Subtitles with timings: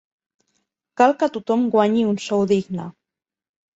[1.01, 2.89] Cal que tothom guanyi un sou digne.